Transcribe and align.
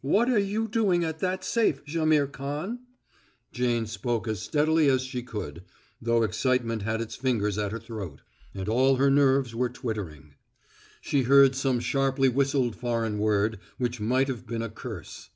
"What 0.00 0.30
are 0.30 0.38
you 0.38 0.66
doing 0.66 1.04
at 1.04 1.18
that 1.18 1.44
safe, 1.44 1.84
Jaimihr 1.84 2.26
Khan?" 2.28 2.86
Jane 3.52 3.84
spoke 3.86 4.26
as 4.26 4.40
steadily 4.40 4.88
as 4.88 5.02
she 5.02 5.22
could, 5.22 5.62
though 6.00 6.22
excitement 6.22 6.80
had 6.84 7.02
its 7.02 7.16
fingers 7.16 7.58
at 7.58 7.72
her 7.72 7.78
throat, 7.78 8.22
and 8.54 8.66
all 8.66 8.96
her 8.96 9.10
nerves 9.10 9.54
were 9.54 9.68
twittering. 9.68 10.36
She 11.02 11.24
heard 11.24 11.54
some 11.54 11.80
sharply 11.80 12.30
whistled 12.30 12.76
foreign 12.76 13.18
word, 13.18 13.58
which 13.76 14.00
might 14.00 14.28
have 14.28 14.46
been 14.46 14.62
a 14.62 14.70
curse. 14.70 15.28